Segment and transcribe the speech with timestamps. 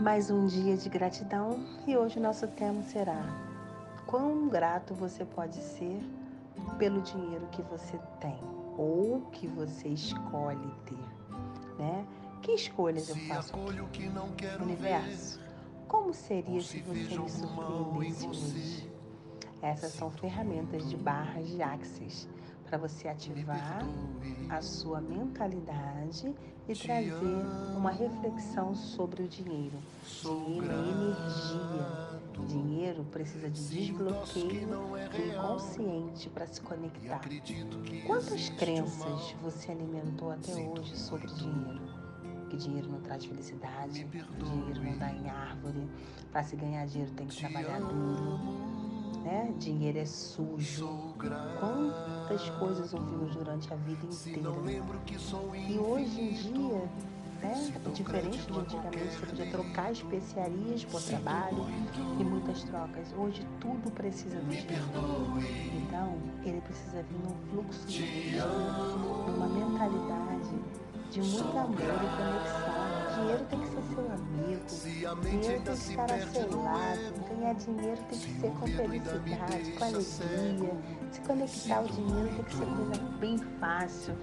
[0.00, 3.22] mais um dia de gratidão e hoje o nosso tema será:
[4.06, 6.00] Quão grato você pode ser
[6.78, 8.38] pelo dinheiro que você tem
[8.76, 12.06] ou que você escolhe ter, né?
[12.42, 14.10] Que escolhas eu faço aqui?
[14.62, 15.40] Universo,
[15.86, 18.92] como seria se você me surpreendesse hoje?
[19.60, 22.28] Essas são ferramentas de barras de axis
[22.68, 23.82] para você ativar
[24.50, 26.34] a sua mentalidade
[26.68, 29.78] e trazer uma reflexão sobre o dinheiro.
[30.22, 32.18] Dinheiro é energia.
[32.46, 37.20] Dinheiro precisa de desbloqueio do inconsciente para se conectar.
[38.06, 41.98] Quantas crenças você alimentou até hoje sobre dinheiro?
[42.50, 45.88] Que dinheiro não traz felicidade, dinheiro não dá em árvore,
[46.30, 48.77] para se ganhar dinheiro tem que trabalhar duro
[49.28, 49.52] né?
[49.58, 51.14] Dinheiro é sujo.
[51.60, 54.40] Quantas coisas ouvimos durante a vida inteira.
[55.68, 56.88] E hoje em dia,
[57.42, 57.72] né?
[57.92, 61.66] Diferente de antigamente, você podia trocar especiarias por trabalho
[62.18, 63.12] e muitas trocas.
[63.16, 64.84] Hoje tudo precisa de dinheiro.
[65.76, 70.58] Então, ele precisa vir num fluxo de energia, numa mentalidade
[71.10, 71.84] de muito amor e
[72.16, 73.18] conexão.
[73.18, 73.67] Dinheiro tem que
[73.98, 78.50] ser seu amigo, dinheiro tem que estar a seu lado, ganhar dinheiro tem que ser
[78.50, 80.72] com felicidade, com alegria.
[81.10, 84.14] Se conectar ao dinheiro tem que ser coisa bem fácil.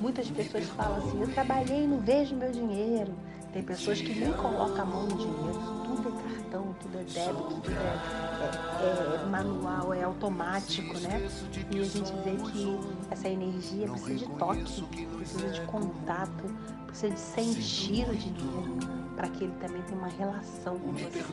[0.00, 3.14] Muitas pessoas falam assim, eu trabalhei e não vejo meu dinheiro.
[3.52, 7.60] Tem pessoas que nem colocam a mão no dinheiro, tudo é cartão, tudo é débito,
[7.62, 11.28] tudo é, é, é manual, é automático, né?
[11.70, 12.78] E a gente vê que
[13.10, 16.44] essa energia precisa de toque, precisa de contato,
[16.86, 21.24] precisa de sentir o dinheiro para que ele também tenha uma relação com você,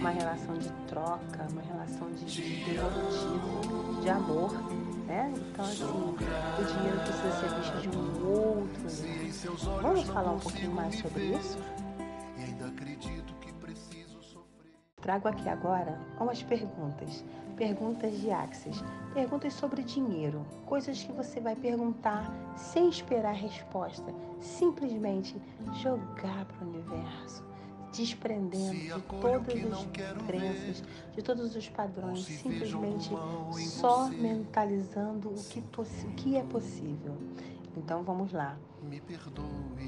[0.00, 4.52] uma relação de troca, uma relação de, de devolutivo, de amor,
[5.06, 5.32] né?
[5.36, 9.82] Então assim, o dinheiro precisa ser visto de um outro olhar.
[9.82, 11.56] Vamos falar um pouquinho mais sobre isso?
[15.00, 17.24] Trago aqui agora umas perguntas.
[17.56, 18.82] Perguntas de Axis.
[19.12, 20.44] Perguntas sobre dinheiro.
[20.66, 24.12] Coisas que você vai perguntar sem esperar resposta.
[24.40, 25.40] Simplesmente
[25.80, 27.44] jogar para o universo.
[27.92, 29.86] Desprendendo de todas as
[30.26, 30.82] crenças,
[31.14, 32.24] de todos os padrões.
[32.24, 33.10] Simplesmente
[33.56, 37.16] só mentalizando o que, o que é possível.
[37.76, 38.58] Então vamos lá.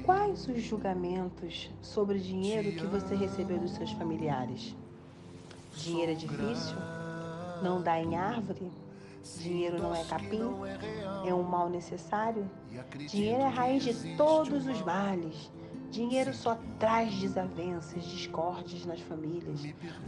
[0.05, 4.75] Quais os julgamentos sobre dinheiro que você recebeu dos seus familiares?
[5.75, 6.75] Dinheiro é difícil?
[7.61, 8.71] Não dá em árvore?
[9.39, 10.41] Dinheiro não é capim?
[11.25, 12.49] É um mal necessário?
[13.09, 15.51] Dinheiro é a raiz de todos os males.
[15.91, 19.61] Dinheiro só traz desavenças, discórdias nas famílias.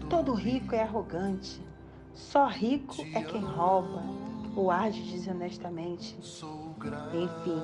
[0.10, 1.62] Todo rico é arrogante.
[2.14, 4.04] Só rico é quem rouba
[4.56, 6.18] ou age desonestamente.
[6.18, 7.62] Enfim,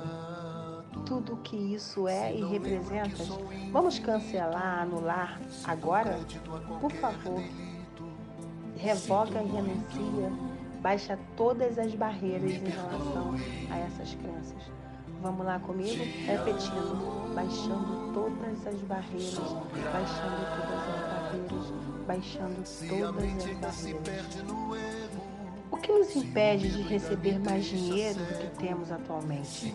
[1.05, 3.23] tudo que isso é e representa.
[3.71, 6.19] Vamos cancelar, anular agora?
[6.79, 7.43] Por favor
[8.77, 10.31] revoga e renuncia,
[10.81, 13.35] baixa todas as barreiras em relação
[13.71, 14.71] a essas crenças.
[15.21, 16.03] Vamos lá comigo?
[16.25, 19.39] Repetindo, baixando todas as barreiras,
[19.91, 21.73] baixando todas as barreiras,
[22.05, 22.55] baixando
[22.87, 24.55] todas as barreiras.
[25.71, 29.73] O que nos impede de receber mais dinheiro do que temos atualmente?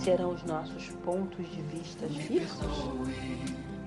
[0.00, 2.90] Serão os nossos pontos de vista fixos?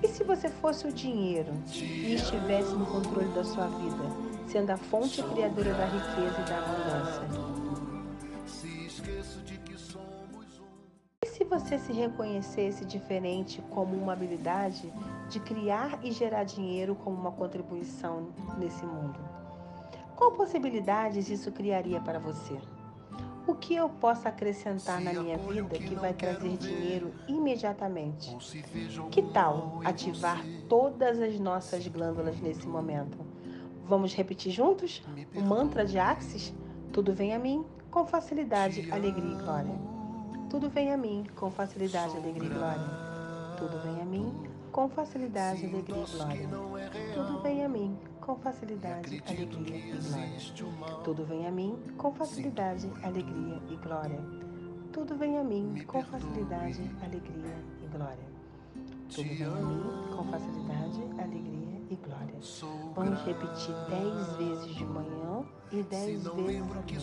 [0.02, 4.02] E se você fosse o dinheiro e estivesse no controle da sua vida,
[4.48, 7.22] sendo a fonte criadora da riqueza e da abundância?
[11.22, 14.92] E se você se reconhecesse diferente como uma habilidade
[15.28, 19.20] de criar e gerar dinheiro como uma contribuição nesse mundo?
[20.16, 22.58] Qual possibilidades isso criaria para você?
[23.46, 28.36] O que eu posso acrescentar na minha vida que vai trazer dinheiro imediatamente?
[29.10, 33.18] Que tal ativar todas as nossas glândulas nesse momento?
[33.84, 35.02] Vamos repetir juntos?
[35.34, 36.54] O mantra de Axis?
[36.92, 39.74] Tudo vem a mim com facilidade, alegria e glória.
[40.48, 42.90] Tudo vem a mim com facilidade, alegria e glória.
[43.58, 46.48] Tudo vem a mim com facilidade, alegria e glória.
[47.14, 50.40] Tudo vem a mim com facilidade, alegria e glória.
[51.04, 54.20] Tudo vem a mim com facilidade, alegria e glória.
[54.92, 58.32] Tudo vem a mim com facilidade, alegria e glória.
[59.14, 62.40] Tudo vem a mim com facilidade, alegria e glória.
[62.94, 66.94] Vamos repetir dez vezes de manhã e dez vezes à noite.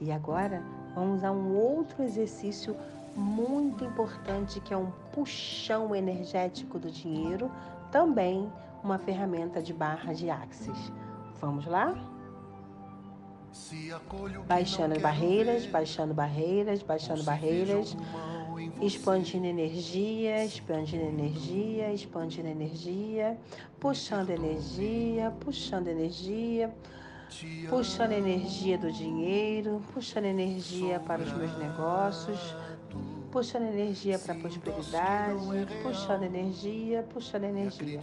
[0.00, 0.62] E agora
[0.94, 2.76] vamos a um outro exercício
[3.16, 7.50] muito importante que é um puxão energético do dinheiro,
[7.90, 8.48] também
[8.80, 10.92] uma ferramenta de barra de axis.
[11.40, 11.96] Vamos lá?
[14.46, 17.96] Baixando barreiras, baixando barreiras, baixando barreiras,
[18.80, 23.36] expandindo energia, expandindo energia, expandindo energia,
[23.80, 26.72] puxando energia, puxando energia, puxando energia
[28.78, 32.54] do dinheiro, puxando energia para os meus negócios,
[33.30, 35.40] puxando energia para a prosperidade,
[35.82, 38.00] puxando energia, puxando energia.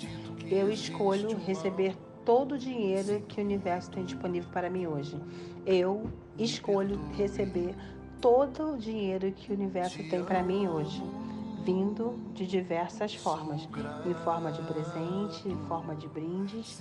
[0.49, 5.19] Eu escolho receber todo o dinheiro que o universo tem disponível para mim hoje.
[5.65, 7.75] Eu escolho receber
[8.21, 11.01] todo o dinheiro que o universo tem para mim hoje,
[11.65, 13.67] vindo de diversas formas,
[14.05, 16.79] em forma de presente, em forma de brindes,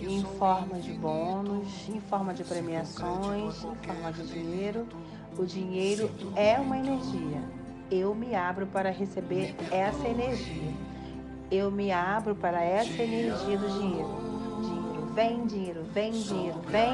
[0.00, 4.88] em forma de bônus, em forma de premiações, em forma de dinheiro.
[5.38, 7.42] O dinheiro é uma energia.
[7.90, 10.74] Eu me abro para receber essa energia.
[11.50, 14.31] Eu me abro para essa energia do dinheiro
[15.14, 16.92] vem, dinheiro vem, dinheiro vem,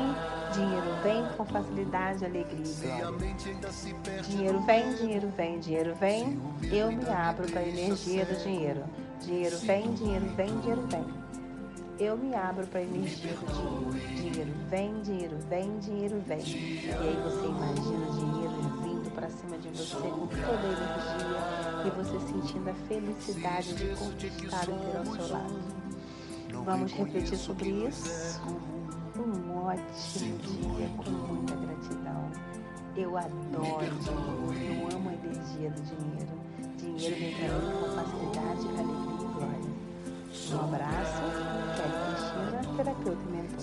[0.53, 4.23] dinheiro vem com facilidade, alegria e glória.
[4.23, 8.85] Dinheiro vem, dinheiro vem, dinheiro vem, eu me abro para a energia do dinheiro.
[9.21, 11.05] Dinheiro vem, dinheiro vem, dinheiro vem.
[11.99, 14.09] Eu me abro para a energia do dinheiro.
[14.15, 16.39] Dinheiro vem, dinheiro vem, dinheiro vem.
[16.39, 21.87] E aí você imagina o dinheiro vindo para cima de você com toda a energia
[21.87, 25.79] e você sentindo a felicidade de conquistar e ter ao seu lado.
[26.69, 28.43] Vamos refletir sobre isso.
[29.17, 32.31] Um ótimo dia com muita gratidão.
[32.95, 36.29] Eu adoro dinheiro, eu amo a energia do dinheiro.
[36.77, 39.73] Dinheiro vem para mim com facilidade, alegria e glória.
[40.51, 41.25] Um abraço,
[41.79, 43.61] Kelly Cristina, terapeuta e mentor.